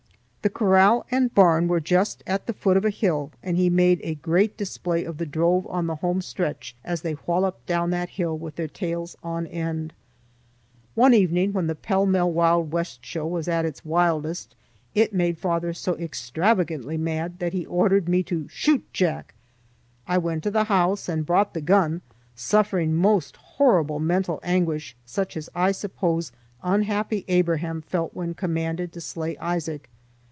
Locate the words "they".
7.03-7.15